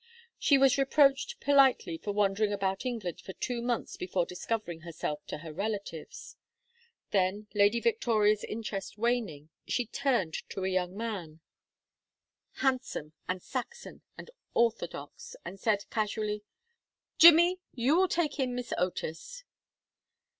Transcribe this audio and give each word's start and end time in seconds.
She 0.39 0.57
was 0.57 0.79
reproached 0.79 1.39
politely 1.41 1.99
for 1.99 2.11
wandering 2.11 2.51
about 2.51 2.87
England 2.87 3.21
for 3.21 3.33
two 3.33 3.61
months 3.61 3.97
before 3.97 4.25
discovering 4.25 4.79
herself 4.81 5.23
to 5.27 5.37
her 5.45 5.53
relatives; 5.53 6.37
then, 7.11 7.45
Lady 7.53 7.79
Victoria's 7.79 8.43
interest 8.43 8.97
waning, 8.97 9.49
she 9.67 9.85
turned 9.85 10.33
to 10.49 10.63
a 10.65 10.69
young 10.69 10.97
man, 10.97 11.39
handsome 12.53 13.13
and 13.29 13.43
Saxon 13.43 14.01
and 14.17 14.31
orthodox, 14.55 15.35
and 15.45 15.59
said, 15.59 15.85
casually, 15.91 16.41
"Jimmy, 17.19 17.59
you 17.75 17.95
will 17.95 18.07
take 18.07 18.39
in 18.39 18.55
Miss 18.55 18.73
Otis." 18.79 19.43